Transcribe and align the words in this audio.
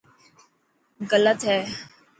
گلت 1.09 1.39
هي. 1.49 1.59